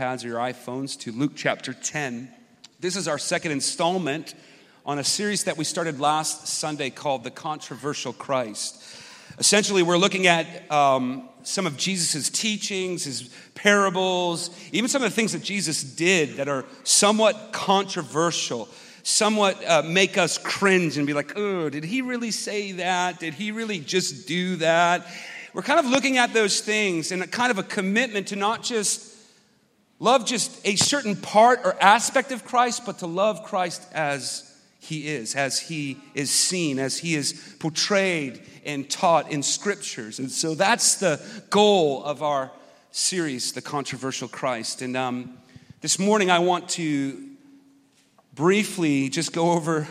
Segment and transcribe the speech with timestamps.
[0.00, 2.32] iPads or your iPhones to Luke chapter 10.
[2.80, 4.34] This is our second installment
[4.86, 8.82] on a series that we started last Sunday called The Controversial Christ.
[9.38, 15.14] Essentially, we're looking at um, some of Jesus' teachings, his parables, even some of the
[15.14, 18.70] things that Jesus did that are somewhat controversial,
[19.02, 23.20] somewhat uh, make us cringe and be like, oh, did he really say that?
[23.20, 25.06] Did he really just do that?
[25.52, 28.62] We're kind of looking at those things and a kind of a commitment to not
[28.62, 29.09] just
[30.00, 34.46] love just a certain part or aspect of Christ, but to love Christ as
[34.80, 40.18] he is, as he is seen, as he is portrayed and taught in scriptures.
[40.18, 42.50] And so that's the goal of our
[42.90, 44.80] series, The Controversial Christ.
[44.80, 45.38] And um,
[45.82, 47.22] this morning I want to
[48.34, 49.86] briefly just go over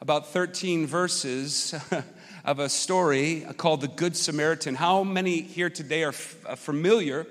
[0.00, 1.72] about 13 verses
[2.44, 4.74] of a story called The Good Samaritan.
[4.74, 7.28] How many here today are f- uh, familiar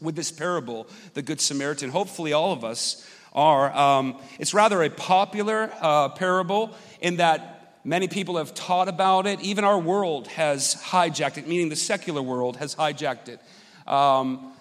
[0.00, 1.90] with this parable, the Good Samaritan.
[1.90, 3.74] Hopefully, all of us are.
[3.76, 9.40] Um, it's rather a popular uh, parable in that many people have taught about it.
[9.40, 13.40] Even our world has hijacked it, meaning the secular world has hijacked it.
[13.86, 14.52] Um,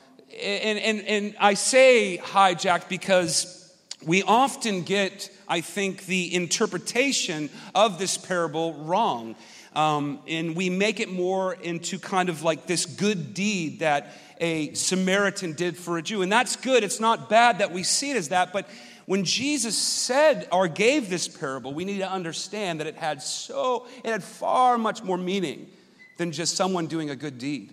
[0.41, 3.73] and, and, and I say hijacked because
[4.05, 9.35] we often get, I think, the interpretation of this parable wrong.
[9.78, 14.73] Um, and we make it more into kind of like this good deed that a
[14.73, 16.23] Samaritan did for a Jew.
[16.23, 16.84] And that's good.
[16.84, 18.52] It's not bad that we see it as that.
[18.52, 18.67] But
[19.06, 23.86] when Jesus said or gave this parable, we need to understand that it had so,
[24.03, 25.69] it had far much more meaning
[26.17, 27.72] than just someone doing a good deed.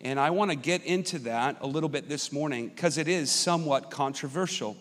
[0.00, 3.32] And I want to get into that a little bit this morning because it is
[3.32, 4.76] somewhat controversial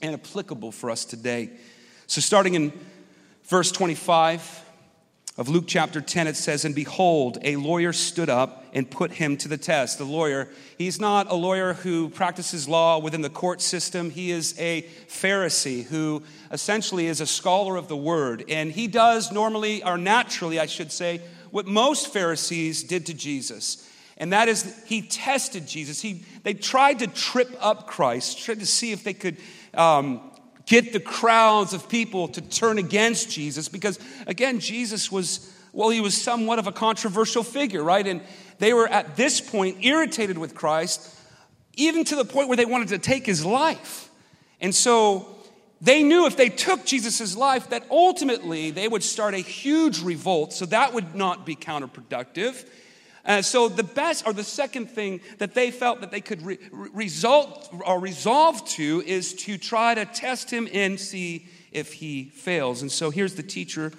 [0.00, 1.50] and applicable for us today.
[2.08, 2.72] So, starting in
[3.44, 4.71] verse 25,
[5.38, 9.38] of Luke chapter 10, it says, And behold, a lawyer stood up and put him
[9.38, 9.96] to the test.
[9.96, 14.10] The lawyer, he's not a lawyer who practices law within the court system.
[14.10, 18.44] He is a Pharisee who essentially is a scholar of the word.
[18.48, 23.88] And he does normally, or naturally, I should say, what most Pharisees did to Jesus.
[24.18, 26.00] And that is, he tested Jesus.
[26.02, 29.38] He, they tried to trip up Christ, tried to see if they could
[29.72, 30.20] um,
[30.66, 36.00] get the crowds of people to turn against Jesus because, again, Jesus was, well, he
[36.00, 38.06] was somewhat of a controversial figure, right?
[38.06, 38.22] And
[38.58, 41.14] they were at this point irritated with Christ,
[41.74, 44.10] even to the point where they wanted to take his life.
[44.60, 45.36] And so
[45.80, 50.52] they knew if they took Jesus' life, that ultimately they would start a huge revolt.
[50.52, 52.64] So that would not be counterproductive.
[53.24, 56.58] Uh, so the best or the second thing that they felt that they could re-
[56.92, 62.82] result or resolve to is to try to test him and see if he fails.
[62.82, 63.92] And so here's the teacher,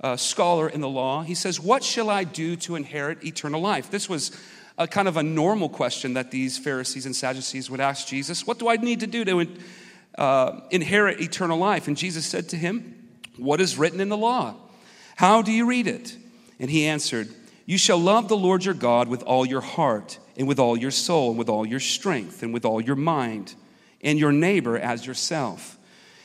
[0.00, 1.22] uh, scholar in the law.
[1.22, 4.32] He says, "What shall I do to inherit eternal life?" This was
[4.76, 8.44] a kind of a normal question that these Pharisees and Sadducees would ask Jesus.
[8.44, 9.46] What do I need to do to
[10.18, 11.86] uh, inherit eternal life?
[11.86, 14.56] And Jesus said to him, "What is written in the law?
[15.14, 16.16] How do you read it?"
[16.58, 17.28] And he answered.
[17.66, 20.90] You shall love the Lord your God with all your heart, and with all your
[20.90, 23.54] soul, and with all your strength, and with all your mind,
[24.02, 25.78] and your neighbor as yourself.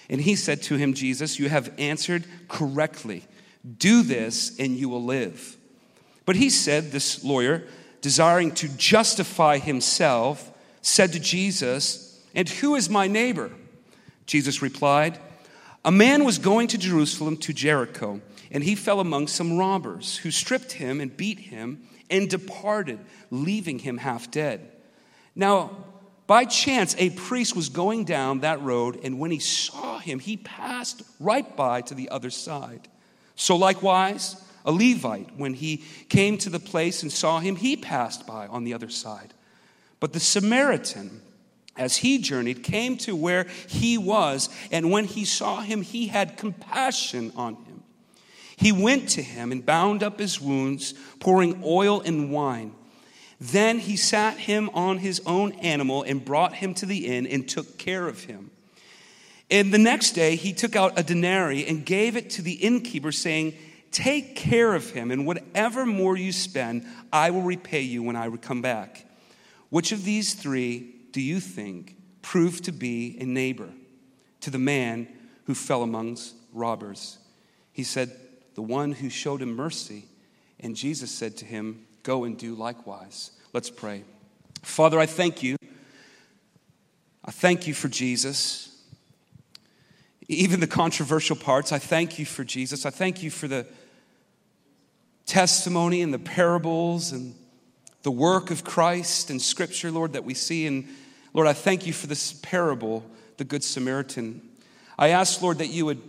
[0.10, 3.26] And he said to him, Jesus, You have answered correctly.
[3.78, 5.56] Do this, and you will live.
[6.26, 7.64] But he said, This lawyer,
[8.02, 10.52] desiring to justify himself,
[10.82, 13.52] said to Jesus, And who is my neighbor?
[14.26, 15.20] Jesus replied,
[15.86, 18.22] A man was going to Jerusalem to Jericho
[18.52, 23.00] and he fell among some robbers who stripped him and beat him and departed,
[23.30, 24.72] leaving him half dead.
[25.36, 25.86] Now,
[26.26, 30.38] by chance, a priest was going down that road, and when he saw him, he
[30.38, 32.88] passed right by to the other side.
[33.36, 38.28] So, likewise, a Levite, when he came to the place and saw him, he passed
[38.28, 39.34] by on the other side.
[40.00, 41.22] But the Samaritan,
[41.78, 46.38] as he journeyed, came to where he was, and when he saw him, he had
[46.38, 47.69] compassion on him
[48.60, 52.76] he went to him and bound up his wounds, pouring oil and wine.
[53.40, 57.48] Then he sat him on his own animal and brought him to the inn and
[57.48, 58.52] took care of him.
[59.50, 63.14] And the next day he took out a denarii and gave it to the innkeeper,
[63.14, 63.54] saying,
[63.92, 68.30] Take care of him, and whatever more you spend, I will repay you when I
[68.36, 69.06] come back.
[69.70, 73.70] Which of these three do you think proved to be a neighbor
[74.42, 75.08] to the man
[75.46, 77.20] who fell amongst robbers?
[77.72, 78.12] He said,
[78.60, 80.04] the one who showed him mercy.
[80.60, 83.32] And Jesus said to him, Go and do likewise.
[83.54, 84.04] Let's pray.
[84.64, 85.56] Father, I thank you.
[87.24, 88.78] I thank you for Jesus.
[90.28, 92.86] Even the controversial parts, I thank you for Jesus.
[92.86, 93.66] I thank you for the
[95.26, 97.36] testimony and the parables and
[98.04, 100.68] the work of Christ and Scripture, Lord, that we see.
[100.68, 100.86] And
[101.34, 104.42] Lord, I thank you for this parable, the Good Samaritan.
[104.98, 106.02] I ask, Lord, that you would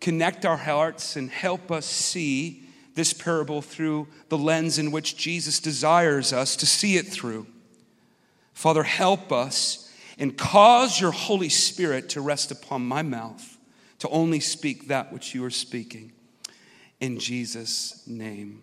[0.00, 2.62] connect our hearts and help us see
[2.94, 7.46] this parable through the lens in which Jesus desires us to see it through.
[8.52, 13.58] Father, help us and cause your Holy Spirit to rest upon my mouth,
[13.98, 16.12] to only speak that which you are speaking.
[17.00, 18.62] In Jesus' name,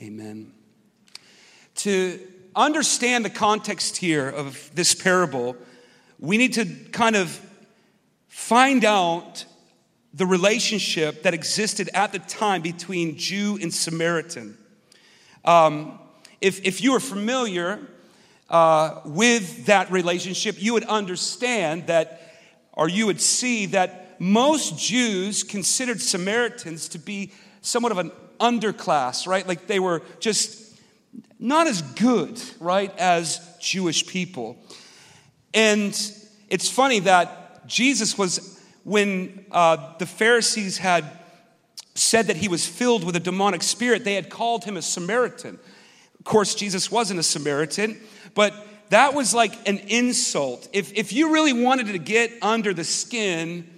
[0.00, 0.52] amen.
[1.76, 2.18] To
[2.54, 5.56] understand the context here of this parable,
[6.18, 7.38] we need to kind of
[8.28, 9.44] find out
[10.16, 14.56] the relationship that existed at the time between Jew and Samaritan.
[15.44, 15.98] Um,
[16.40, 17.78] if, if you are familiar
[18.48, 22.22] uh, with that relationship, you would understand that,
[22.72, 28.10] or you would see that most Jews considered Samaritans to be somewhat of an
[28.40, 29.46] underclass, right?
[29.46, 30.78] Like they were just
[31.38, 34.56] not as good, right, as Jewish people.
[35.52, 35.90] And
[36.48, 41.04] it's funny that Jesus was, when uh, the Pharisees had
[41.96, 45.58] said that he was filled with a demonic spirit, they had called him a Samaritan.
[46.20, 48.00] Of course, Jesus wasn't a Samaritan,
[48.36, 48.54] but
[48.90, 50.68] that was like an insult.
[50.72, 53.68] If, if you really wanted to get under the skin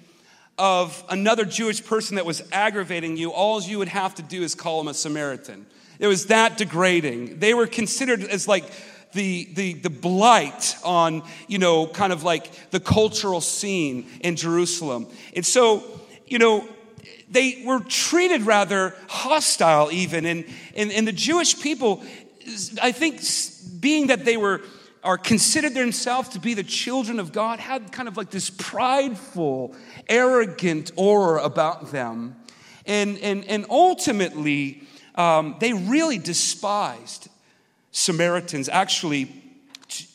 [0.59, 4.55] of another Jewish person that was aggravating you, all you would have to do is
[4.55, 5.65] call him a Samaritan.
[5.99, 7.39] It was that degrading.
[7.39, 8.71] They were considered as like
[9.19, 15.09] the, the, the blight on, you know, kind of like the cultural scene in Jerusalem.
[15.35, 15.83] And so,
[16.27, 16.67] you know,
[17.29, 20.25] they were treated rather hostile, even.
[20.25, 20.45] And,
[20.75, 22.03] and, and the Jewish people,
[22.81, 23.21] I think,
[23.81, 24.63] being that they were
[25.05, 29.75] are considered themselves to be the children of God had kind of like this prideful,
[30.09, 32.37] arrogant aura about them.
[32.85, 34.83] And, and, and ultimately,
[35.15, 37.28] um, they really despised
[37.99, 38.69] Samaritans.
[38.69, 39.25] Actually,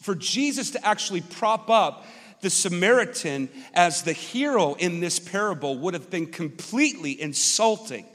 [0.01, 2.05] for Jesus to actually prop up
[2.39, 8.05] the Samaritan as the hero in this parable would have been completely insulting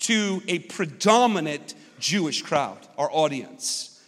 [0.00, 4.00] to a predominant Jewish crowd, our audience.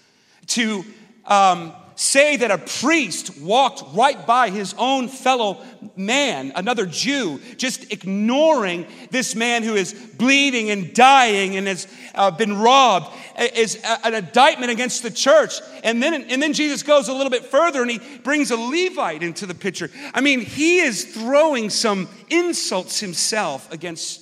[0.48, 0.84] To
[1.26, 5.62] um, say that a priest walked right by his own fellow
[5.96, 12.30] man, another Jew, just ignoring this man who is bleeding and dying and has uh,
[12.30, 13.12] been robbed,
[13.54, 15.54] is an indictment against the church.
[15.84, 19.22] And then, and then Jesus goes a little bit further and he brings a Levite
[19.22, 19.90] into the picture.
[20.14, 24.20] I mean, he is throwing some insults himself against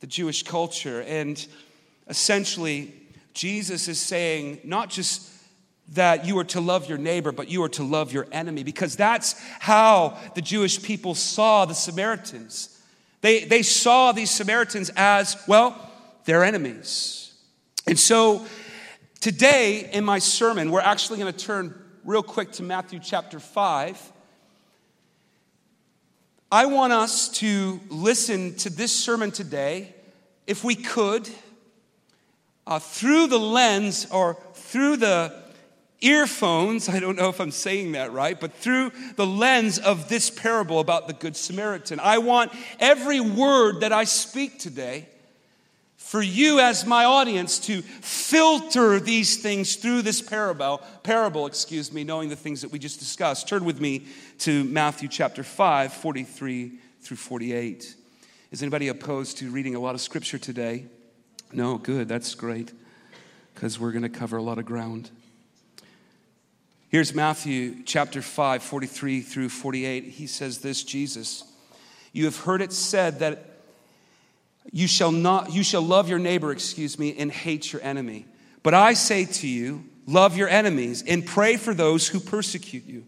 [0.00, 1.02] the Jewish culture.
[1.02, 1.44] And
[2.08, 2.92] essentially,
[3.32, 5.33] Jesus is saying, not just
[5.92, 8.96] that you are to love your neighbor, but you are to love your enemy, because
[8.96, 12.80] that's how the Jewish people saw the Samaritans.
[13.20, 15.90] They, they saw these Samaritans as, well,
[16.24, 17.32] their enemies.
[17.86, 18.46] And so
[19.20, 24.12] today in my sermon, we're actually going to turn real quick to Matthew chapter 5.
[26.50, 29.94] I want us to listen to this sermon today,
[30.46, 31.28] if we could,
[32.66, 35.43] uh, through the lens or through the
[36.00, 40.30] earphones, I don't know if I'm saying that right, but through the lens of this
[40.30, 42.00] parable about the Good Samaritan.
[42.00, 45.08] I want every word that I speak today
[45.96, 52.04] for you as my audience to filter these things through this parable, parable, excuse me,
[52.04, 53.48] knowing the things that we just discussed.
[53.48, 54.04] Turn with me
[54.40, 57.96] to Matthew chapter 5, 43 through 48.
[58.52, 60.84] Is anybody opposed to reading a lot of scripture today?
[61.52, 62.72] No, good, that's great,
[63.54, 65.10] because we're going to cover a lot of ground.
[66.94, 70.04] Here's Matthew chapter 5, 43 through 48.
[70.04, 71.42] He says this Jesus,
[72.12, 73.46] you have heard it said that
[74.70, 78.26] you shall not you shall love your neighbor, excuse me, and hate your enemy.
[78.62, 83.02] But I say to you, love your enemies and pray for those who persecute you,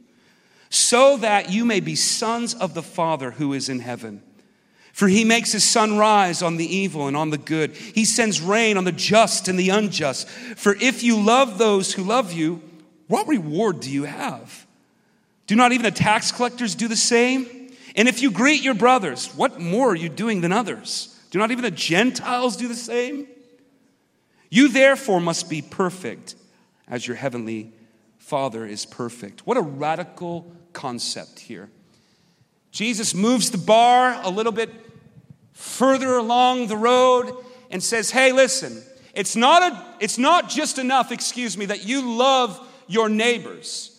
[0.68, 4.20] so that you may be sons of the Father who is in heaven.
[4.94, 7.76] For he makes his sun rise on the evil and on the good.
[7.76, 10.28] He sends rain on the just and the unjust.
[10.28, 12.60] For if you love those who love you,
[13.08, 14.66] what reward do you have?
[15.46, 17.70] Do not even the tax collectors do the same?
[17.94, 21.18] And if you greet your brothers, what more are you doing than others?
[21.30, 23.26] Do not even the Gentiles do the same?
[24.50, 26.34] You therefore must be perfect
[26.88, 27.72] as your heavenly
[28.18, 29.46] Father is perfect.
[29.46, 31.70] What a radical concept here.
[32.70, 34.70] Jesus moves the bar a little bit
[35.52, 37.32] further along the road
[37.70, 38.82] and says, Hey, listen,
[39.14, 43.92] it's not, a, it's not just enough, excuse me, that you love your neighbors.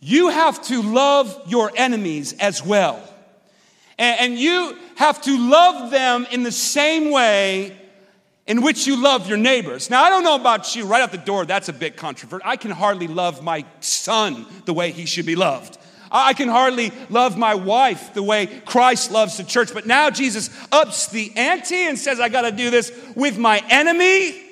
[0.00, 3.02] You have to love your enemies as well.
[3.98, 7.76] And, you have to love them in the same way
[8.46, 9.88] in which you love your neighbors.
[9.88, 12.46] Now, I don't know about you, right out the door, that's a bit controversial.
[12.46, 15.78] I can hardly love my son the way he should be loved.
[16.10, 19.74] I can hardly love my wife the way Christ loves the church.
[19.74, 23.64] But now Jesus ups the ante and says, I got to do this with my
[23.68, 24.43] enemy.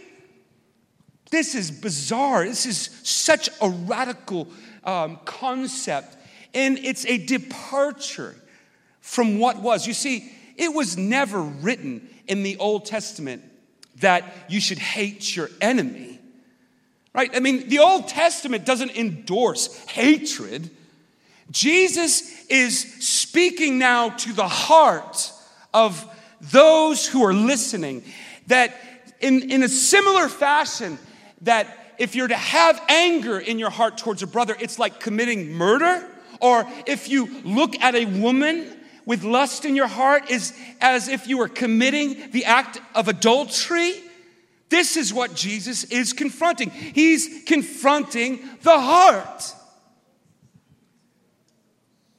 [1.32, 2.44] This is bizarre.
[2.44, 4.48] This is such a radical
[4.84, 6.14] um, concept.
[6.52, 8.36] And it's a departure
[9.00, 9.86] from what was.
[9.86, 13.42] You see, it was never written in the Old Testament
[14.00, 16.20] that you should hate your enemy.
[17.14, 17.34] Right?
[17.34, 20.68] I mean, the Old Testament doesn't endorse hatred.
[21.50, 25.32] Jesus is speaking now to the heart
[25.72, 26.06] of
[26.42, 28.04] those who are listening
[28.48, 28.76] that
[29.20, 30.98] in, in a similar fashion
[31.42, 35.52] that if you're to have anger in your heart towards a brother it's like committing
[35.52, 36.06] murder
[36.40, 41.26] or if you look at a woman with lust in your heart is as if
[41.26, 43.94] you were committing the act of adultery.
[44.68, 46.70] This is what Jesus is confronting.
[46.70, 49.54] He's confronting the heart.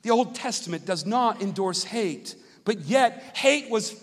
[0.01, 3.95] The Old Testament does not endorse hate, but yet hate was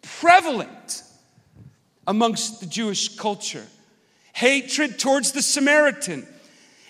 [0.00, 1.02] prevalent
[2.06, 3.66] amongst the Jewish culture.
[4.38, 6.24] Hatred towards the Samaritan.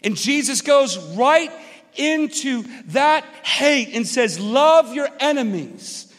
[0.05, 1.51] And Jesus goes right
[1.97, 6.13] into that hate and says, Love your enemies.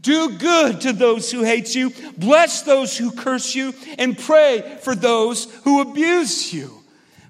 [0.00, 1.92] Do good to those who hate you.
[2.16, 3.74] Bless those who curse you.
[3.98, 6.70] And pray for those who abuse you.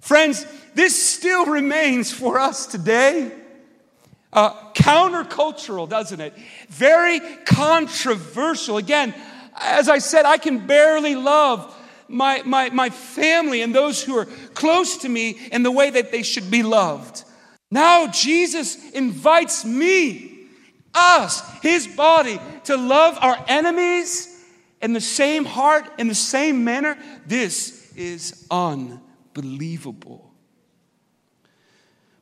[0.02, 0.44] Friends,
[0.74, 3.32] this still remains for us today.
[4.34, 6.34] Uh, countercultural, doesn't it?
[6.68, 8.76] Very controversial.
[8.76, 9.14] Again,
[9.58, 11.72] as I said, I can barely love
[12.08, 16.12] my, my, my family and those who are close to me in the way that
[16.12, 17.24] they should be loved.
[17.70, 20.46] Now Jesus invites me,
[20.94, 24.32] us, his body, to love our enemies
[24.80, 26.96] in the same heart, in the same manner.
[27.26, 30.32] This is unbelievable.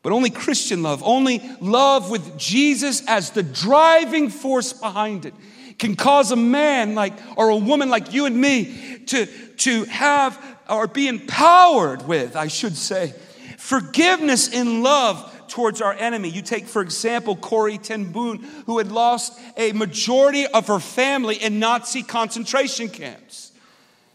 [0.03, 5.35] But only Christian love, only love with Jesus as the driving force behind it,
[5.79, 10.39] can cause a man like, or a woman like you and me to, to have
[10.69, 13.13] or be empowered with, I should say,
[13.59, 16.29] forgiveness in love towards our enemy.
[16.31, 21.59] You take, for example, Corrie ten who had lost a majority of her family in
[21.59, 23.53] Nazi concentration camps.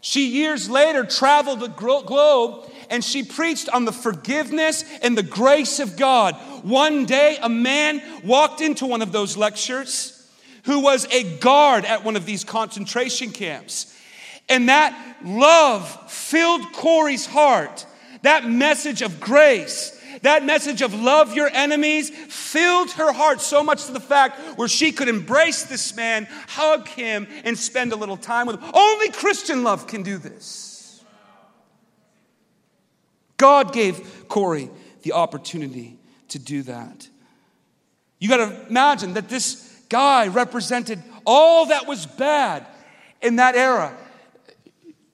[0.01, 5.79] She years later traveled the globe and she preached on the forgiveness and the grace
[5.79, 6.35] of God.
[6.63, 10.18] One day, a man walked into one of those lectures
[10.69, 13.91] who was a guard at one of these concentration camps.
[14.47, 17.87] And that love filled Corrie's heart.
[18.21, 23.85] That message of grace that message of love your enemies filled her heart so much
[23.85, 28.17] to the fact where she could embrace this man, hug him, and spend a little
[28.17, 28.69] time with him.
[28.73, 31.01] Only Christian love can do this.
[33.37, 34.69] God gave Corrie
[35.03, 35.97] the opportunity
[36.29, 37.07] to do that.
[38.19, 42.65] You got to imagine that this guy represented all that was bad
[43.21, 43.95] in that era.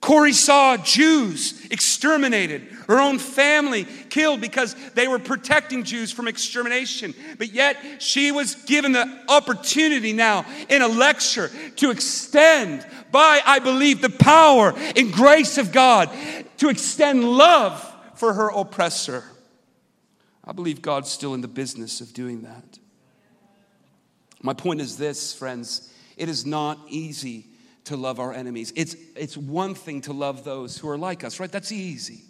[0.05, 7.15] Corrie saw Jews exterminated, her own family killed because they were protecting Jews from extermination.
[7.39, 13.57] But yet she was given the opportunity now in a lecture to extend by, I
[13.57, 16.11] believe, the power and grace of God
[16.57, 19.23] to extend love for her oppressor.
[20.43, 22.77] I believe God's still in the business of doing that.
[24.45, 27.47] My point is this, friends it is not easy
[27.85, 28.71] to love our enemies.
[28.75, 31.51] It's, it's one thing to love those who are like us, right?
[31.51, 32.21] That's easy.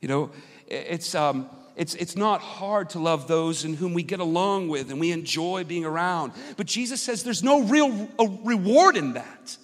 [0.00, 0.30] You know,
[0.66, 4.90] it's, um, it's, it's not hard to love those in whom we get along with
[4.90, 6.32] and we enjoy being around.
[6.56, 8.08] But Jesus says there's no real
[8.44, 9.56] reward in that.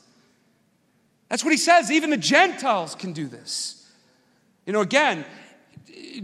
[1.28, 1.90] That's what he says.
[1.92, 3.88] Even the Gentiles can do this.
[4.66, 5.24] You know, again,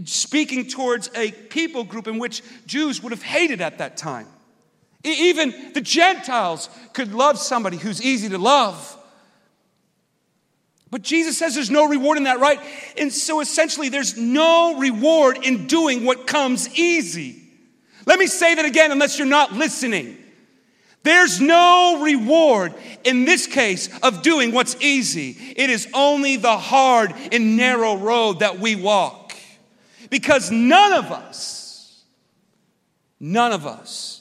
[0.03, 4.27] speaking towards a people group in which Jews would have hated at that time.
[5.11, 8.93] Even the Gentiles could love somebody who's easy to love.
[10.89, 12.59] But Jesus says there's no reward in that, right?
[12.97, 17.41] And so essentially, there's no reward in doing what comes easy.
[18.05, 20.17] Let me say that again, unless you're not listening.
[21.03, 22.73] There's no reward
[23.03, 25.37] in this case of doing what's easy.
[25.55, 29.33] It is only the hard and narrow road that we walk.
[30.09, 32.03] Because none of us,
[33.19, 34.16] none of us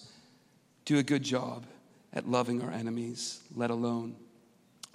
[0.86, 1.66] do a good job
[2.12, 4.16] at loving our enemies, let alone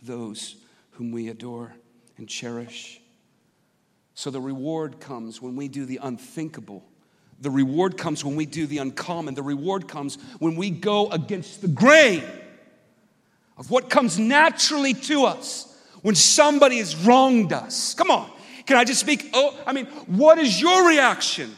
[0.01, 0.55] those
[0.91, 1.73] whom we adore
[2.17, 2.99] and cherish.
[4.15, 6.83] So the reward comes when we do the unthinkable.
[7.39, 9.35] The reward comes when we do the uncommon.
[9.35, 12.23] The reward comes when we go against the grain
[13.57, 15.67] of what comes naturally to us,
[16.01, 17.93] when somebody has wronged us?
[17.93, 18.31] Come on.
[18.65, 19.29] Can I just speak?
[19.33, 21.55] Oh, I mean, what is your reaction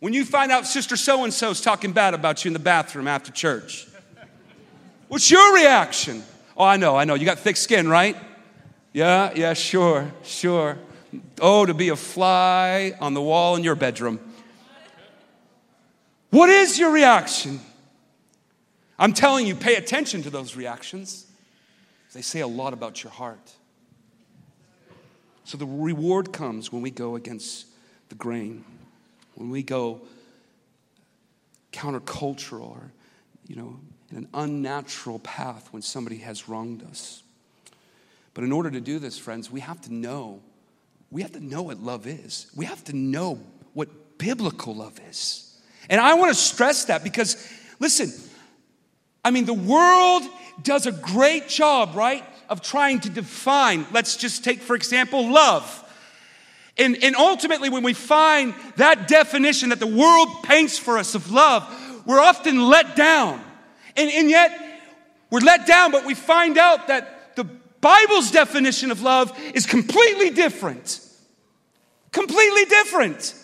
[0.00, 3.08] when you find out Sister so and so's talking bad about you in the bathroom
[3.08, 3.86] after church?
[5.08, 6.22] What's your reaction?
[6.56, 7.14] Oh, I know, I know.
[7.14, 8.16] You got thick skin, right?
[8.92, 10.78] Yeah, yeah, sure, sure.
[11.40, 14.20] Oh, to be a fly on the wall in your bedroom.
[16.30, 17.60] What is your reaction?
[18.98, 21.26] I'm telling you, pay attention to those reactions.
[22.12, 23.52] They say a lot about your heart.
[25.44, 27.66] So the reward comes when we go against
[28.08, 28.64] the grain,
[29.34, 30.02] when we go
[31.72, 32.92] countercultural or,
[33.46, 33.78] you know,
[34.10, 37.22] in an unnatural path when somebody has wronged us.
[38.32, 40.40] But in order to do this, friends, we have to know.
[41.10, 42.50] We have to know what love is.
[42.54, 43.40] We have to know
[43.72, 45.60] what biblical love is.
[45.88, 47.36] And I want to stress that because,
[47.78, 48.12] listen,
[49.24, 50.22] I mean, the world
[50.62, 52.24] does a great job, right?
[52.48, 55.80] of trying to define, let's just take, for example, love.
[56.76, 61.30] And, and ultimately, when we find that definition that the world paints for us of
[61.30, 61.62] love,
[62.04, 63.40] we're often let down.
[63.96, 64.82] And, and yet,
[65.30, 70.30] we're let down, but we find out that the Bible's definition of love is completely
[70.30, 71.00] different.
[72.10, 73.34] Completely different.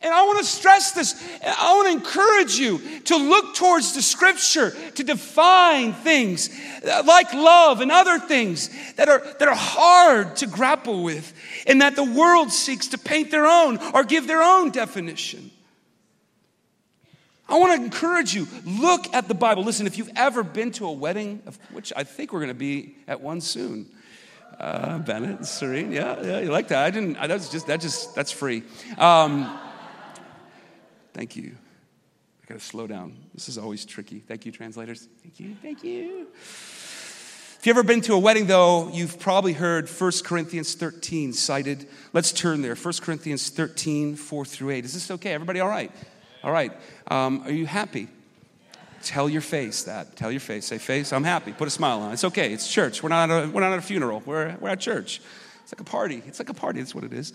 [0.00, 1.14] And I want to stress this.
[1.44, 6.50] I want to encourage you to look towards the scripture to define things
[6.84, 11.32] like love and other things that are, that are hard to grapple with
[11.66, 15.50] and that the world seeks to paint their own or give their own definition.
[17.48, 19.64] I want to encourage you, look at the Bible.
[19.64, 22.94] Listen, if you've ever been to a wedding, which I think we're going to be
[23.08, 23.90] at one soon,
[24.60, 26.84] uh, Bennett, Serene, yeah, yeah, you like that?
[26.84, 27.14] I didn't.
[27.14, 28.64] That's just that just that's free.
[28.98, 29.58] Um,
[31.18, 31.56] Thank you.
[32.44, 33.16] I gotta slow down.
[33.34, 34.20] This is always tricky.
[34.20, 35.08] Thank you, translators.
[35.20, 35.56] Thank you.
[35.60, 36.28] Thank you.
[36.32, 41.88] If you've ever been to a wedding, though, you've probably heard 1 Corinthians 13 cited.
[42.12, 42.76] Let's turn there.
[42.76, 44.84] 1 Corinthians 13, 4 through 8.
[44.84, 45.32] Is this okay?
[45.32, 45.90] Everybody all right?
[46.44, 46.70] All right.
[47.08, 48.06] Um, are you happy?
[49.02, 50.14] Tell your face that.
[50.14, 50.66] Tell your face.
[50.66, 51.50] Say, face, I'm happy.
[51.50, 52.12] Put a smile on.
[52.12, 52.52] It's okay.
[52.52, 53.02] It's church.
[53.02, 54.22] We're not at a, we're not at a funeral.
[54.24, 55.20] We're, we're at church.
[55.64, 56.22] It's like a party.
[56.28, 56.78] It's like a party.
[56.78, 57.32] That's what it is.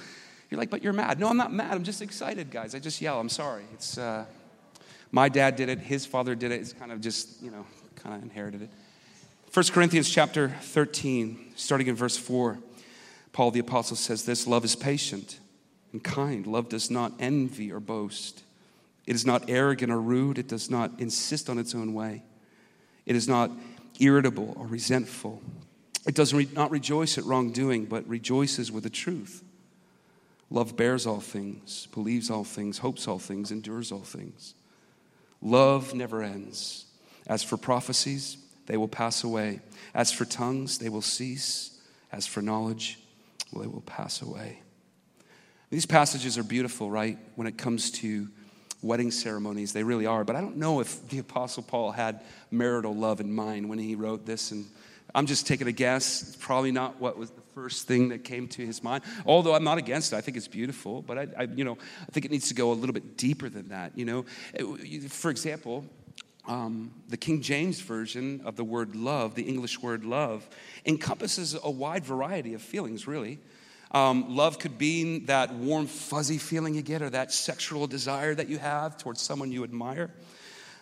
[0.54, 1.20] You're like, but you're mad.
[1.20, 1.74] No, I'm not mad.
[1.74, 2.76] I'm just excited, guys.
[2.76, 3.20] I just yell.
[3.20, 3.64] I'm sorry.
[3.74, 4.24] It's uh,
[5.12, 5.80] my dad did it.
[5.80, 6.62] His father did it.
[6.62, 8.70] It's kind of just, you know, kind of inherited it.
[9.52, 12.60] 1 Corinthians chapter 13, starting in verse 4,
[13.32, 15.40] Paul the apostle says this love is patient
[15.92, 16.46] and kind.
[16.46, 18.44] Love does not envy or boast.
[19.08, 20.38] It is not arrogant or rude.
[20.38, 22.22] It does not insist on its own way.
[23.08, 23.50] It is not
[24.00, 25.42] irritable or resentful.
[26.06, 29.44] It does not rejoice at wrongdoing, but rejoices with the truth.
[30.54, 34.54] Love bears all things, believes all things, hopes all things, endures all things.
[35.42, 36.86] Love never ends.
[37.26, 38.38] As for prophecies,
[38.68, 39.62] they will pass away.
[39.96, 41.82] As for tongues, they will cease.
[42.12, 43.00] As for knowledge,
[43.52, 44.60] well, they will pass away.
[45.72, 47.18] These passages are beautiful, right?
[47.34, 48.28] When it comes to
[48.84, 50.24] wedding ceremonies, they really are.
[50.24, 53.96] But I don't know if the Apostle Paul had marital love in mind when he
[53.96, 54.52] wrote this.
[54.52, 54.68] And
[55.16, 56.22] I'm just taking a guess.
[56.22, 59.04] It's probably not what was the first thing that came to his mind.
[59.26, 62.12] Although I'm not against it, I think it's beautiful, but I, I you know, I
[62.12, 63.98] think it needs to go a little bit deeper than that.
[63.98, 64.26] You know,
[65.10, 65.86] for example,
[66.48, 70.48] um, the King James version of the word love, the English word love,
[70.86, 73.08] encompasses a wide variety of feelings.
[73.08, 73.40] Really,
[73.92, 78.50] um, love could be that warm, fuzzy feeling you get, or that sexual desire that
[78.50, 80.12] you have towards someone you admire.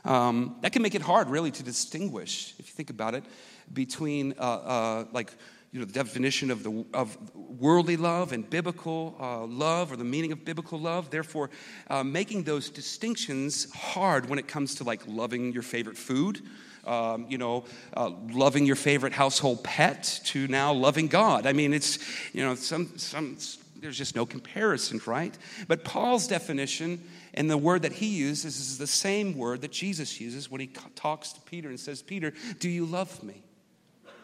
[0.03, 3.23] Um, that can make it hard, really, to distinguish, if you think about it,
[3.71, 5.31] between uh, uh, like
[5.71, 10.03] you know, the definition of, the, of worldly love and biblical uh, love or the
[10.03, 11.09] meaning of biblical love.
[11.09, 11.49] Therefore,
[11.89, 16.41] uh, making those distinctions hard when it comes to like loving your favorite food,
[16.85, 17.63] um, you know,
[17.95, 21.45] uh, loving your favorite household pet to now loving God.
[21.45, 21.99] I mean, it's,
[22.33, 23.37] you know, some, some,
[23.79, 25.37] there's just no comparison, right?
[25.69, 27.01] But Paul's definition
[27.33, 30.67] and the word that he uses is the same word that Jesus uses when he
[30.95, 33.41] talks to Peter and says, Peter, do you love me?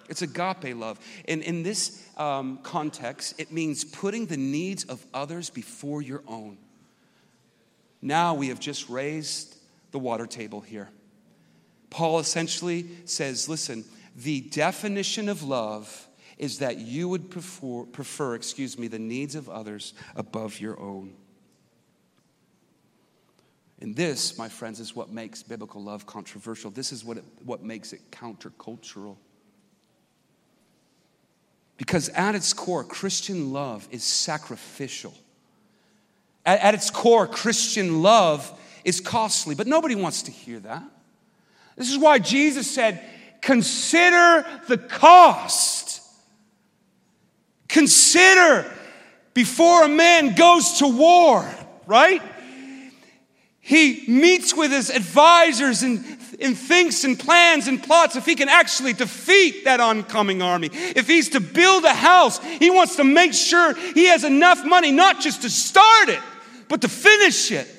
[0.09, 0.99] It's agape love.
[1.27, 6.57] And in this um, context, it means putting the needs of others before your own.
[8.01, 9.57] Now we have just raised
[9.91, 10.89] the water table here.
[11.89, 18.77] Paul essentially says listen, the definition of love is that you would prefer, prefer excuse
[18.77, 21.13] me, the needs of others above your own.
[23.79, 26.71] And this, my friends, is what makes biblical love controversial.
[26.71, 29.17] This is what, it, what makes it countercultural.
[31.77, 35.13] Because at its core, Christian love is sacrificial.
[36.45, 38.51] At, at, its core, Christian love
[38.83, 40.83] is costly, but nobody wants to hear that.
[41.75, 43.01] This is why Jesus said,
[43.41, 46.01] Consider the cost.
[47.67, 48.65] consider
[49.33, 51.47] before a man goes to war,
[51.85, 52.23] right?
[53.59, 56.03] He meets with his advisors and,
[56.39, 60.69] and thinks and plans and plots if he can actually defeat that oncoming army.
[60.71, 64.91] If he's to build a house, he wants to make sure he has enough money
[64.91, 66.21] not just to start it,
[66.67, 67.77] but to finish it.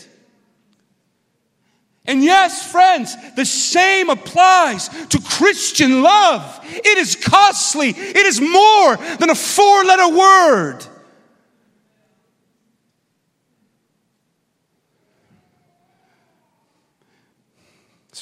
[2.08, 6.58] And yes, friends, the same applies to Christian love.
[6.64, 10.86] It is costly, it is more than a four letter word.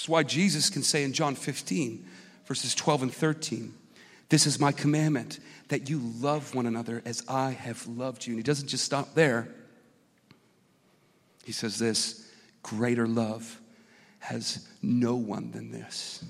[0.09, 2.07] Why Jesus can say in John 15,
[2.47, 3.75] verses 12 and 13,
[4.29, 8.33] This is my commandment, that you love one another as I have loved you.
[8.33, 9.49] And he doesn't just stop there.
[11.45, 12.29] He says this
[12.63, 13.61] greater love
[14.19, 16.25] has no one than this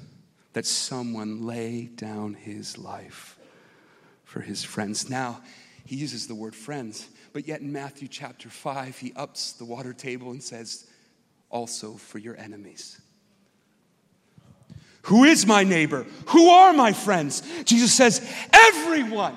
[0.53, 3.39] that someone lay down his life
[4.25, 5.11] for his friends.
[5.11, 5.43] Now,
[5.85, 9.93] he uses the word friends, but yet in Matthew chapter 5, he ups the water
[9.93, 10.87] table and says,
[11.51, 13.01] also for your enemies.
[15.07, 16.05] Who is my neighbor?
[16.27, 17.43] Who are my friends?
[17.65, 19.37] Jesus says, everyone.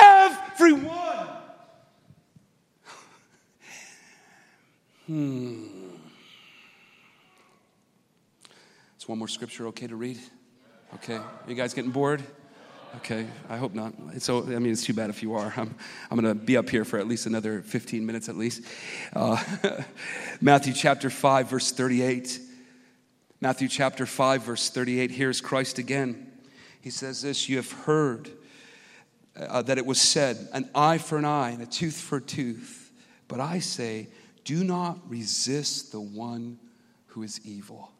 [0.00, 1.28] Everyone.
[5.06, 5.64] hmm.
[8.96, 10.20] Is one more scripture okay to read?
[10.94, 11.16] Okay.
[11.16, 12.22] Are you guys getting bored?
[12.98, 13.92] Okay, I hope not.
[14.18, 15.52] So, I mean, it's too bad if you are.
[15.56, 15.74] I'm,
[16.12, 18.62] I'm going to be up here for at least another 15 minutes at least.
[19.12, 19.42] Uh,
[20.40, 22.38] Matthew chapter 5, verse 38.
[23.44, 25.10] Matthew chapter 5, verse 38.
[25.10, 26.32] Here's Christ again.
[26.80, 28.30] He says this You have heard
[29.36, 32.22] uh, that it was said, an eye for an eye and a tooth for a
[32.22, 32.90] tooth.
[33.28, 34.08] But I say,
[34.44, 36.58] do not resist the one
[37.08, 37.92] who is evil.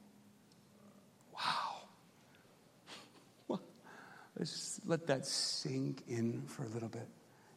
[1.35, 3.59] Wow.
[4.39, 7.07] Let's let that sink in for a little bit.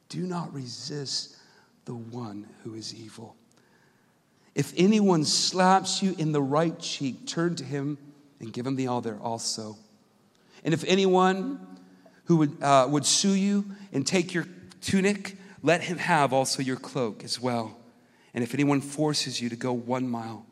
[0.10, 1.38] Do not resist
[1.86, 3.38] the one who is evil.
[4.58, 8.00] If anyone slaps you in the right cheek, turn to him
[8.40, 9.78] and give him the other also.
[10.64, 11.60] And if anyone
[12.26, 14.48] who would, uh, would sue you and take your
[14.82, 17.78] tunic, let him have also your cloak as well.
[18.34, 20.48] And if anyone forces you to go one mile,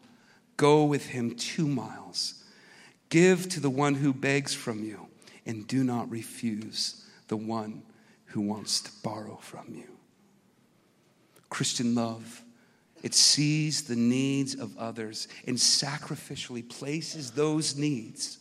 [0.55, 2.43] go with him two miles.
[3.09, 5.07] Give to the one who begs from you
[5.47, 7.81] and do not refuse the one
[8.25, 9.97] who wants to borrow from you.
[11.49, 12.43] Christian love,
[13.05, 18.37] it sees the needs of others and sacrificially places those needs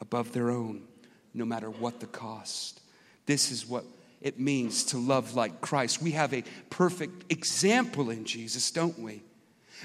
[0.00, 0.82] above their own,
[1.34, 2.80] no matter what the cost.
[3.26, 3.84] This is what
[4.22, 6.00] it means to love like Christ.
[6.00, 9.22] We have a perfect example in Jesus, don't we?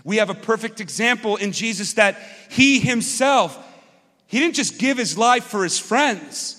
[0.04, 3.58] We have a perfect example in Jesus that He Himself
[4.32, 6.58] he didn't just give his life for his friends,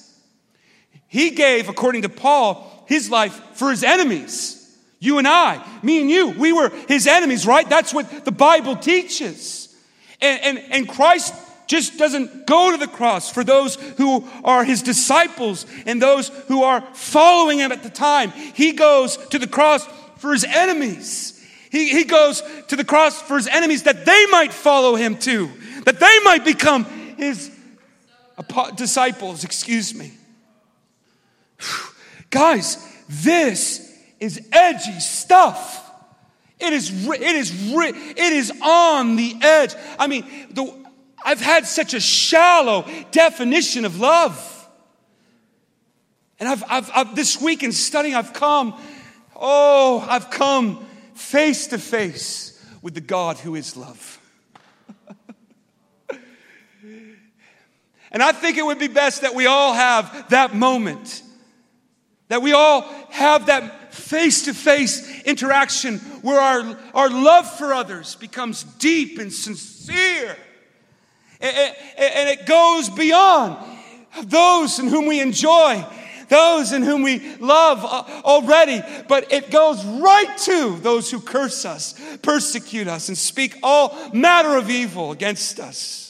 [1.08, 4.61] he gave, according to Paul, his life for his enemies.
[5.02, 7.68] You and I, me and you, we were his enemies, right?
[7.68, 9.74] That's what the Bible teaches.
[10.20, 11.34] And, and, and Christ
[11.66, 16.62] just doesn't go to the cross for those who are his disciples and those who
[16.62, 18.30] are following him at the time.
[18.30, 19.84] He goes to the cross
[20.18, 21.44] for his enemies.
[21.72, 25.50] He, he goes to the cross for his enemies that they might follow him too,
[25.84, 26.84] that they might become
[27.16, 27.50] his
[28.76, 30.12] disciples, excuse me.
[32.30, 33.91] Guys, this
[34.22, 35.90] is edgy stuff.
[36.60, 39.74] It is, it is, it is on the edge.
[39.98, 40.72] I mean, the,
[41.24, 44.48] I've had such a shallow definition of love.
[46.38, 48.80] And I've, I've, I've, this week in studying, I've come,
[49.34, 54.20] oh, I've come face to face with the God who is love.
[58.12, 61.22] And I think it would be best that we all have that moment.
[62.28, 68.14] That we all have that face to face interaction where our, our love for others
[68.16, 70.36] becomes deep and sincere.
[71.40, 73.56] And, and it goes beyond
[74.24, 75.84] those in whom we enjoy,
[76.28, 77.84] those in whom we love
[78.24, 83.96] already, but it goes right to those who curse us, persecute us, and speak all
[84.12, 86.02] matter of evil against us.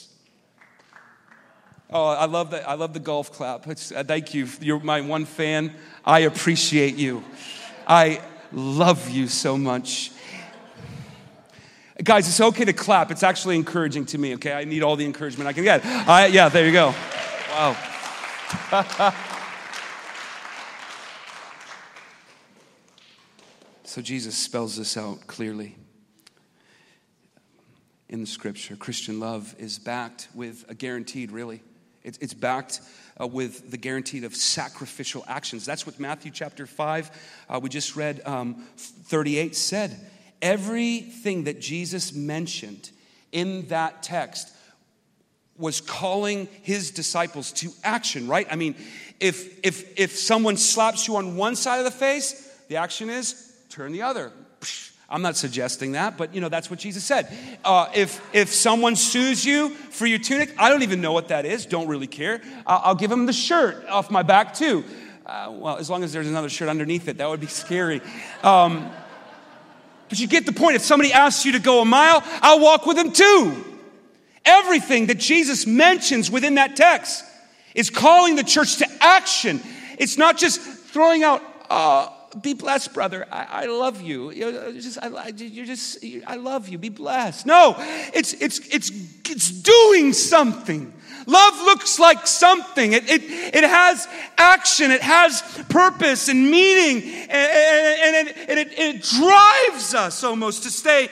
[1.89, 2.67] Oh, I love that.
[2.67, 3.67] I love the golf clap.
[3.67, 4.47] It's, uh, thank you.
[4.59, 5.75] You're my one fan.
[6.03, 7.23] I appreciate you.
[7.87, 10.11] I love you so much.
[12.03, 13.11] Guys, it's okay to clap.
[13.11, 14.53] It's actually encouraging to me, okay?
[14.53, 15.85] I need all the encouragement I can get.
[15.85, 16.93] I, yeah, there you go.
[17.51, 17.77] Wow.
[23.83, 25.77] so Jesus spells this out clearly
[28.09, 28.75] in the scripture.
[28.75, 31.61] Christian love is backed with a guaranteed, really
[32.03, 32.81] it's backed
[33.19, 35.65] uh, with the guarantee of sacrificial actions.
[35.65, 37.11] That's what Matthew chapter 5,
[37.49, 39.99] uh, we just read um, 38 said.
[40.41, 42.91] Everything that Jesus mentioned
[43.31, 44.53] in that text
[45.57, 48.47] was calling his disciples to action, right?
[48.49, 48.75] I mean,
[49.19, 53.53] if, if, if someone slaps you on one side of the face, the action is
[53.69, 54.31] turn the other.
[55.09, 57.27] I'm not suggesting that, but you know, that's what Jesus said.
[57.63, 61.45] Uh, if, if someone sues you for your tunic, I don't even know what that
[61.45, 62.41] is, don't really care.
[62.65, 64.83] Uh, I'll give them the shirt off my back too.
[65.25, 68.01] Uh, well, as long as there's another shirt underneath it, that would be scary.
[68.41, 68.91] Um,
[70.09, 70.75] but you get the point.
[70.75, 73.63] If somebody asks you to go a mile, I'll walk with them too.
[74.45, 77.23] Everything that Jesus mentions within that text
[77.73, 79.61] is calling the church to action.
[79.97, 82.09] It's not just throwing out, uh,
[82.41, 83.27] be blessed, brother.
[83.31, 84.31] I, I love you.
[84.31, 86.77] You're just, I, you're just, I love you.
[86.77, 87.45] Be blessed.
[87.45, 88.91] No, it's, it's, it's,
[89.29, 90.93] it's doing something.
[91.25, 92.93] Love looks like something.
[92.93, 98.59] It, it, it has action, it has purpose and meaning, and, and, and, it, and
[98.59, 101.09] it, it, drives us almost to stay.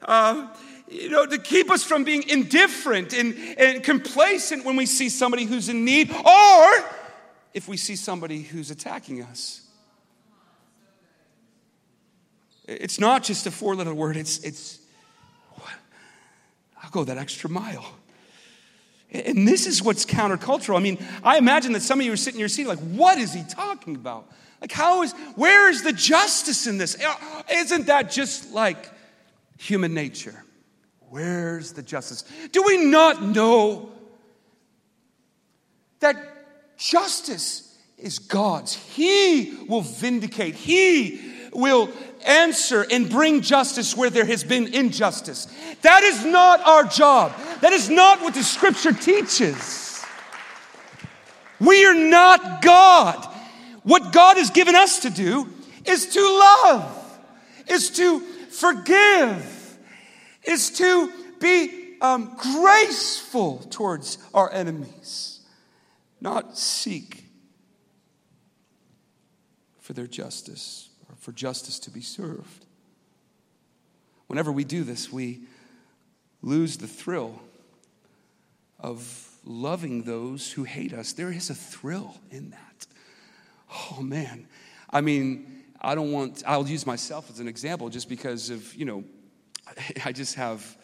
[0.00, 0.48] Uh,
[0.88, 5.44] you know, to keep us from being indifferent and, and complacent when we see somebody
[5.44, 6.90] who's in need, or
[7.54, 9.61] if we see somebody who's attacking us.
[12.66, 14.78] It's not just a four letter word, it's, it's
[16.82, 17.84] I'll go that extra mile.
[19.12, 20.76] And this is what's countercultural.
[20.76, 23.18] I mean, I imagine that some of you are sitting in your seat like, what
[23.18, 24.30] is he talking about?
[24.60, 26.96] Like, how is, where is the justice in this?
[27.00, 28.90] Uh, isn't that just like
[29.58, 30.44] human nature?
[31.10, 32.24] Where's the justice?
[32.52, 33.92] Do we not know
[36.00, 36.16] that
[36.78, 38.74] justice is God's?
[38.74, 41.90] He will vindicate, He will
[42.24, 45.46] answer and bring justice where there has been injustice.
[45.82, 47.32] That is not our job.
[47.60, 50.04] That is not what the scripture teaches.
[51.60, 53.28] We are not God.
[53.82, 55.48] What God has given us to do
[55.84, 57.20] is to love,
[57.68, 59.78] is to forgive,
[60.44, 65.40] is to be um, graceful towards our enemies,
[66.20, 67.24] not seek
[69.80, 70.91] for their justice
[71.22, 72.66] for justice to be served.
[74.26, 75.42] Whenever we do this, we
[76.42, 77.40] lose the thrill
[78.80, 81.12] of loving those who hate us.
[81.12, 82.86] There is a thrill in that.
[83.92, 84.48] Oh man.
[84.90, 88.84] I mean, I don't want, I'll use myself as an example just because of, you
[88.84, 89.04] know,
[90.04, 90.76] I just have,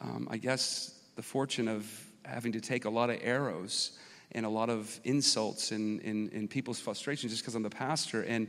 [0.00, 1.90] um, I guess, the fortune of
[2.24, 3.98] having to take a lot of arrows
[4.30, 8.22] and a lot of insults and, and, and people's frustrations just because I'm the pastor.
[8.22, 8.46] And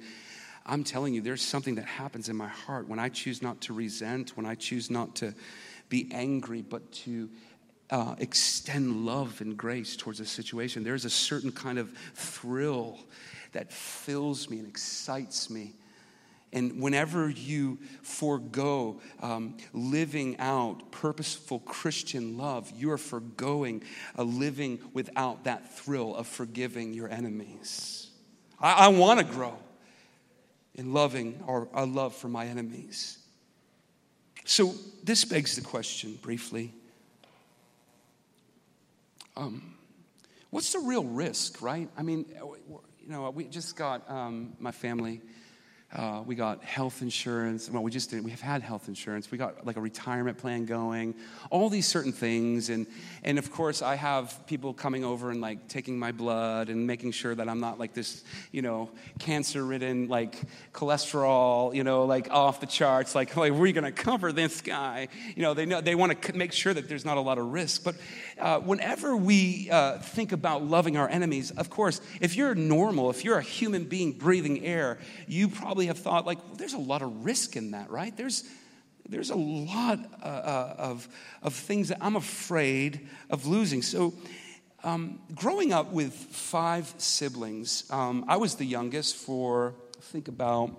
[0.65, 3.73] I'm telling you, there's something that happens in my heart when I choose not to
[3.73, 5.33] resent, when I choose not to
[5.89, 7.29] be angry, but to
[7.89, 10.83] uh, extend love and grace towards a situation.
[10.83, 12.99] There's a certain kind of thrill
[13.51, 15.73] that fills me and excites me
[16.53, 23.83] and whenever you forego um, living out purposeful Christian love, you are foregoing
[24.15, 28.11] a living without that thrill of forgiving your enemies.
[28.59, 29.57] I, I want to grow
[30.75, 33.17] in loving a love for my enemies.
[34.45, 36.73] So this begs the question briefly.
[39.35, 39.75] Um,
[40.49, 41.89] what's the real risk, right?
[41.97, 45.21] I mean, you know, we just got um, my family
[45.93, 47.69] uh, we got health insurance.
[47.69, 48.23] Well, we just did.
[48.23, 49.29] We have had health insurance.
[49.29, 51.13] We got like a retirement plan going.
[51.51, 52.87] All these certain things, and
[53.23, 57.11] and of course, I have people coming over and like taking my blood and making
[57.11, 60.35] sure that I'm not like this, you know, cancer-ridden like
[60.73, 63.13] cholesterol, you know, like off the charts.
[63.13, 65.09] Like, like we're going to cover this guy.
[65.35, 67.53] You know, they know they want to make sure that there's not a lot of
[67.53, 67.83] risk.
[67.83, 67.95] But
[68.39, 73.23] uh, whenever we uh, think about loving our enemies, of course, if you're normal, if
[73.23, 76.77] you're a human being breathing air, you probably probably have thought, like, well, there's a
[76.77, 78.15] lot of risk in that, right?
[78.15, 78.43] There's,
[79.09, 81.07] there's a lot uh, uh, of,
[81.41, 83.81] of things that I'm afraid of losing.
[83.81, 84.13] So,
[84.83, 90.71] um, growing up with five siblings, um, I was the youngest for, I think, about,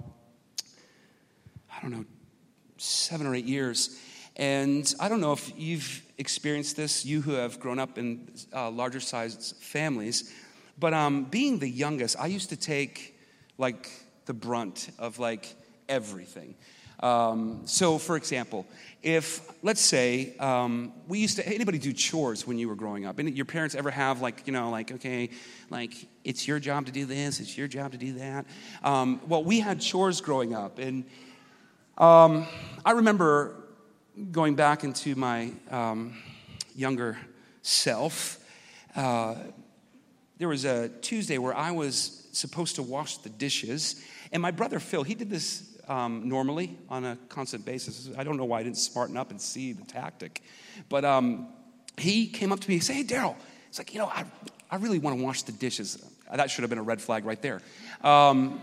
[1.70, 2.04] I don't know,
[2.76, 3.98] seven or eight years.
[4.36, 8.70] And I don't know if you've experienced this, you who have grown up in uh,
[8.70, 10.32] larger sized families,
[10.78, 13.16] but um, being the youngest, I used to take
[13.58, 13.88] like
[14.26, 15.54] the brunt of like
[15.88, 16.54] everything.
[17.00, 18.66] Um, so, for example,
[19.02, 23.18] if let's say um, we used to anybody do chores when you were growing up,
[23.18, 25.30] and your parents ever have like you know like okay,
[25.70, 25.92] like
[26.24, 28.46] it's your job to do this, it's your job to do that.
[28.82, 31.04] Um, well, we had chores growing up, and
[31.98, 32.46] um,
[32.84, 33.56] I remember
[34.30, 36.16] going back into my um,
[36.74, 37.18] younger
[37.62, 38.38] self
[38.94, 39.34] uh,
[40.38, 44.81] there was a Tuesday where I was supposed to wash the dishes, and my brother
[44.81, 48.11] Phil, he did this um, normally on a constant basis.
[48.16, 50.42] I don't know why I didn't smarten up and see the tactic,
[50.88, 51.49] but um,
[51.97, 53.37] he came up to me and said, "Hey, Daryl,"
[53.68, 54.25] it's like you know, I,
[54.70, 56.03] I really want to wash the dishes.
[56.35, 57.61] That should have been a red flag right there.
[58.03, 58.61] Um,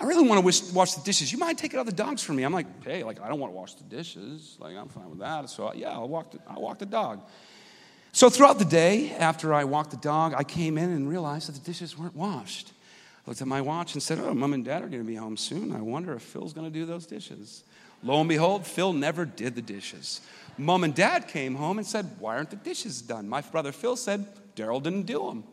[0.00, 1.32] I really want to wash the dishes.
[1.32, 2.42] You mind taking out the dogs for me?
[2.42, 4.56] I'm like, hey, like I don't want to wash the dishes.
[4.58, 5.48] Like I'm fine with that.
[5.48, 7.20] So yeah, I'll walk the, I'll walk the dog.
[8.12, 11.54] So throughout the day, after I walked the dog, I came in and realized that
[11.54, 12.72] the dishes weren't washed.
[13.26, 15.36] Looked at my watch and said, Oh, mom and dad are going to be home
[15.36, 15.72] soon.
[15.72, 17.64] I wonder if Phil's going to do those dishes.
[18.02, 20.20] Lo and behold, Phil never did the dishes.
[20.58, 23.28] Mom and dad came home and said, Why aren't the dishes done?
[23.28, 25.44] My brother Phil said, Daryl didn't do them.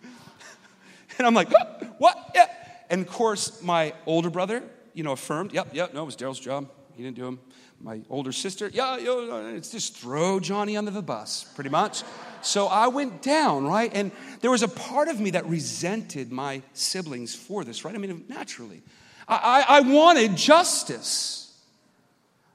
[1.18, 1.50] and I'm like,
[1.98, 2.32] What?
[2.34, 2.46] Yeah.
[2.90, 4.62] And of course, my older brother,
[4.94, 6.68] you know, affirmed, Yep, yep, no, it was Daryl's job.
[6.96, 7.38] He didn't do them
[7.80, 12.02] my older sister, yeah, it's just throw Johnny under the bus, pretty much.
[12.42, 13.90] So I went down, right?
[13.92, 17.94] And there was a part of me that resented my siblings for this, right?
[17.94, 18.82] I mean, naturally.
[19.28, 21.54] I, I, wanted justice.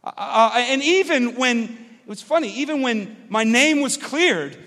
[0.03, 4.57] I, and even when, it was funny, even when my name was cleared,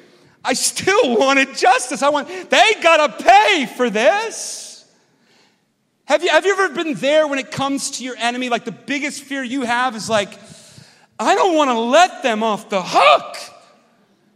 [0.44, 2.02] I still wanted justice.
[2.02, 4.66] I want, they gotta pay for this.
[6.07, 8.48] Have you, have you ever been there when it comes to your enemy?
[8.48, 10.31] Like the biggest fear you have is like,
[11.18, 13.37] I don't want to let them off the hook.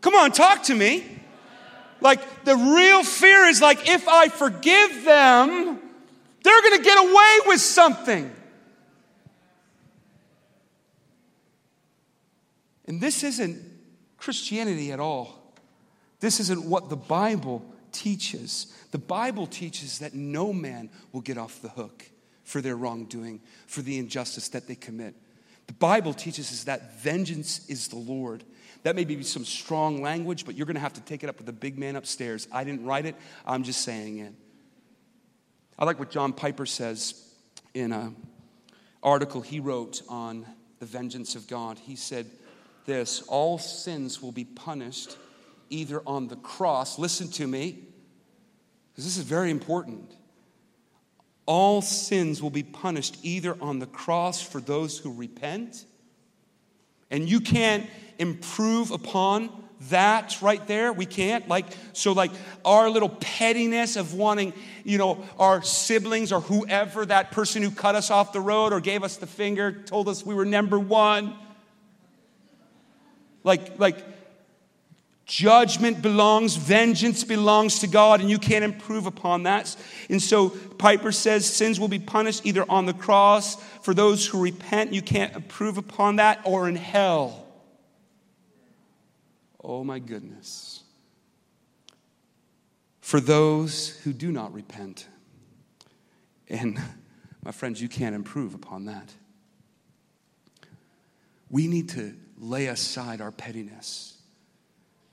[0.00, 1.04] Come on, talk to me.
[2.00, 5.78] Like the real fear is like, if I forgive them,
[6.42, 8.30] they're going to get away with something.
[12.86, 13.62] And this isn't
[14.16, 15.54] Christianity at all.
[16.20, 18.74] This isn't what the Bible teaches.
[18.90, 22.04] The Bible teaches that no man will get off the hook
[22.44, 25.14] for their wrongdoing, for the injustice that they commit.
[25.66, 28.42] The Bible teaches us that vengeance is the Lord.
[28.82, 31.36] That may be some strong language, but you're going to have to take it up
[31.36, 32.48] with the big man upstairs.
[32.50, 33.14] I didn't write it,
[33.46, 34.32] I'm just saying it.
[35.78, 37.14] I like what John Piper says
[37.74, 38.16] in an
[39.02, 40.46] article he wrote on
[40.78, 41.78] the vengeance of God.
[41.78, 42.26] He said
[42.86, 45.16] this All sins will be punished
[45.70, 47.78] either on the cross, listen to me,
[48.90, 50.12] because this is very important.
[51.46, 55.84] All sins will be punished either on the cross for those who repent,
[57.10, 57.88] and you can't
[58.20, 59.50] improve upon
[59.88, 60.92] that right there.
[60.92, 61.48] We can't.
[61.48, 62.30] Like, so, like,
[62.64, 64.52] our little pettiness of wanting,
[64.85, 68.80] you know, our siblings or whoever, that person who cut us off the road or
[68.80, 71.35] gave us the finger, told us we were number one.
[73.42, 74.04] Like, like,
[75.30, 79.76] Judgment belongs, vengeance belongs to God, and you can't improve upon that.
[80.09, 84.42] And so Piper says sins will be punished either on the cross for those who
[84.42, 87.39] repent, you can't improve upon that, or in hell.
[89.62, 90.82] Oh my goodness.
[93.00, 95.06] For those who do not repent.
[96.48, 96.80] And
[97.44, 99.12] my friends, you can't improve upon that.
[101.50, 104.20] We need to lay aside our pettiness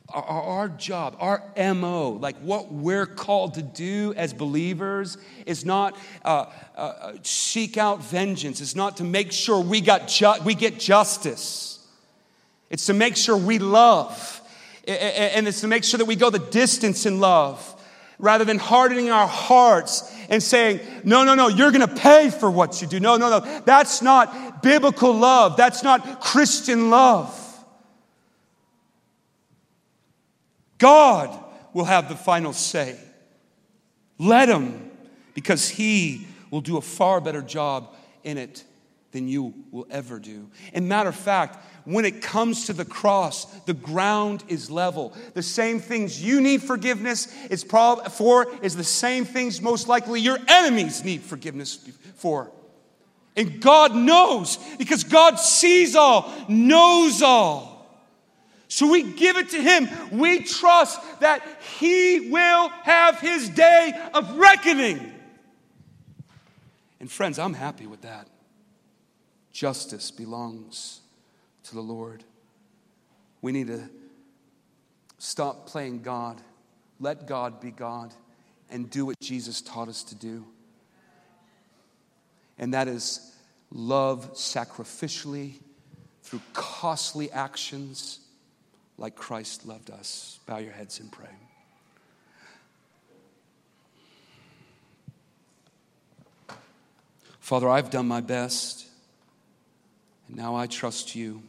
[0.10, 5.97] our, our, job, our MO, like what we're called to do as believers, is not
[6.23, 8.62] uh, uh, uh, seek out vengeance.
[8.62, 11.86] It's not to make sure we, got ju- we get justice.
[12.69, 14.37] It's to make sure we love.
[14.88, 17.73] And it's to make sure that we go the distance in love
[18.19, 22.50] rather than hardening our hearts and saying, no, no, no, you're going to pay for
[22.50, 23.00] what you do.
[23.00, 23.62] No, no, no.
[23.65, 25.58] That's not biblical love.
[25.58, 27.43] That's not Christian love.
[30.78, 31.38] God
[31.73, 32.97] will have the final say.
[34.17, 34.89] Let Him,
[35.34, 38.63] because He will do a far better job in it
[39.12, 40.50] than you will ever do.
[40.74, 45.15] And matter of fact, when it comes to the cross, the ground is level.
[45.34, 50.20] The same things you need forgiveness is prob- for is the same things most likely
[50.20, 52.52] your enemies need forgiveness for.
[53.38, 57.78] And God knows because God sees all, knows all.
[58.67, 59.88] So we give it to Him.
[60.12, 61.41] We trust that
[61.80, 65.13] He will have His day of reckoning.
[67.00, 68.27] And friends, I'm happy with that.
[69.58, 70.99] Justice belongs
[71.63, 72.23] to the Lord.
[73.41, 73.89] We need to
[75.17, 76.39] stop playing God,
[76.99, 78.13] let God be God,
[78.69, 80.45] and do what Jesus taught us to do.
[82.60, 83.35] And that is
[83.71, 85.53] love sacrificially
[86.21, 88.19] through costly actions
[88.99, 90.39] like Christ loved us.
[90.45, 91.33] Bow your heads and pray.
[97.39, 98.87] Father, I've done my best,
[100.28, 101.42] and now I trust you.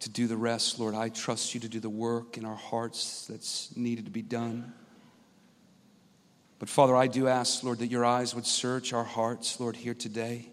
[0.00, 0.94] to do the rest, Lord.
[0.94, 4.72] I trust you to do the work in our hearts that's needed to be done.
[6.58, 9.94] But Father, I do ask, Lord, that your eyes would search our hearts, Lord, here
[9.94, 10.48] today.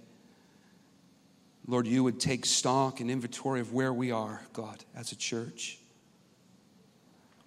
[1.65, 5.79] Lord, you would take stock and inventory of where we are, God, as a church.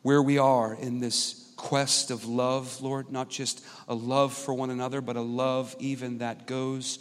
[0.03, 4.71] Where we are in this quest of love, Lord, not just a love for one
[4.71, 6.99] another, but a love even that goes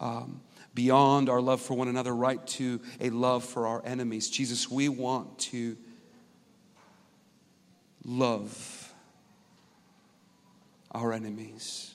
[0.00, 0.40] um,
[0.74, 4.30] beyond our love for one another, right to a love for our enemies.
[4.30, 5.76] Jesus, we want to
[8.04, 8.92] love
[10.92, 11.94] our enemies.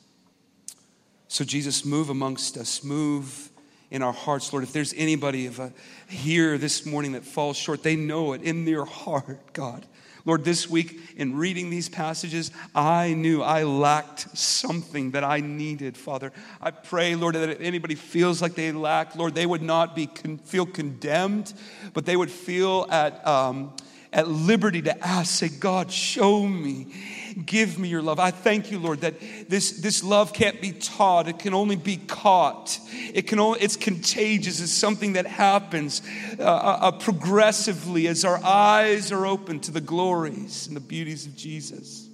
[1.27, 3.49] So, Jesus, move amongst us, move
[3.91, 4.63] in our hearts, Lord.
[4.63, 5.73] If there's anybody of a,
[6.07, 9.85] here this morning that falls short, they know it in their heart, God.
[10.27, 15.95] Lord, this week in reading these passages, I knew I lacked something that I needed,
[15.95, 16.33] Father.
[16.61, 20.07] I pray, Lord, that if anybody feels like they lack, Lord, they would not be
[20.07, 21.53] con- feel condemned,
[21.93, 23.73] but they would feel at um,
[24.13, 26.87] at liberty to ask, say, God, show me
[27.45, 28.19] Give me your love.
[28.19, 31.27] I thank you, Lord, that this, this love can't be taught.
[31.27, 32.79] It can only be caught.
[32.91, 34.59] It can only, it's contagious.
[34.59, 36.01] It's something that happens
[36.39, 36.45] uh, uh,
[36.81, 42.06] uh, progressively as our eyes are open to the glories and the beauties of Jesus.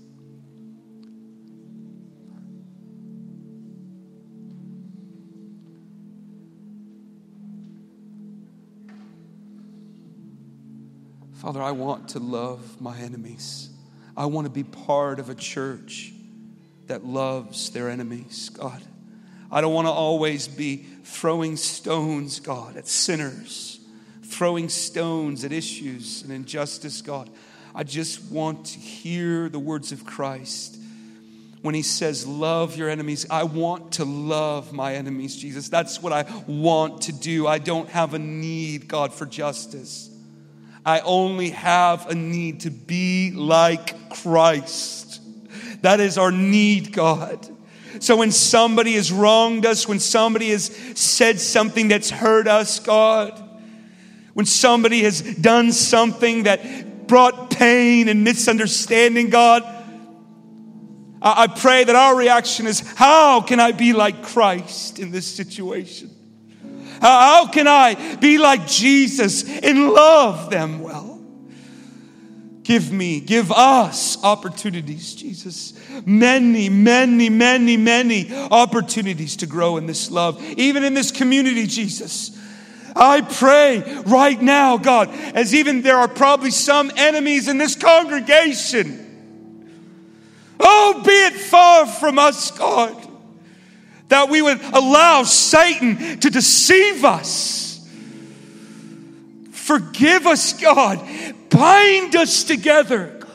[11.43, 13.69] Father, I want to love my enemies.
[14.15, 16.13] I want to be part of a church
[16.87, 18.81] that loves their enemies, God.
[19.51, 23.81] I don't want to always be throwing stones, God, at sinners,
[24.23, 27.29] throwing stones at issues and injustice, God.
[27.75, 30.77] I just want to hear the words of Christ
[31.61, 33.25] when he says, Love your enemies.
[33.29, 35.67] I want to love my enemies, Jesus.
[35.67, 37.47] That's what I want to do.
[37.47, 40.09] I don't have a need, God, for justice.
[40.86, 45.21] I only have a need to be like Christ.
[45.81, 47.47] That is our need, God.
[47.99, 50.65] So when somebody has wronged us, when somebody has
[50.95, 53.41] said something that's hurt us, God,
[54.34, 59.63] when somebody has done something that brought pain and misunderstanding, God,
[61.21, 66.12] I pray that our reaction is, How can I be like Christ in this situation?
[67.03, 71.19] How can I be like Jesus and love them well?
[72.63, 75.73] Give me, give us opportunities, Jesus.
[76.05, 82.39] Many, many, many, many opportunities to grow in this love, even in this community, Jesus.
[82.95, 89.01] I pray right now, God, as even there are probably some enemies in this congregation.
[90.57, 93.09] Oh, be it far from us, God
[94.09, 97.87] that we would allow Satan to deceive us.
[99.51, 100.99] Forgive us, God.
[101.49, 103.29] Bind us together, God.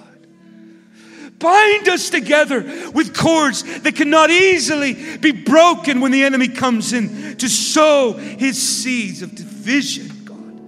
[1.38, 7.36] Bind us together with cords that cannot easily be broken when the enemy comes in
[7.38, 10.60] to sow his seeds of division, God.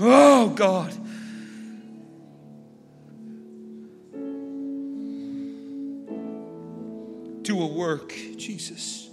[0.00, 0.92] Oh, God.
[7.44, 9.08] Do a work, Jesus,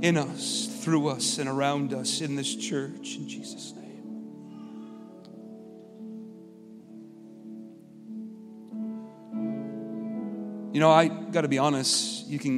[0.00, 3.84] in us, through us, and around us in this church, in Jesus' name.
[10.72, 12.56] You know, I got to be honest, you can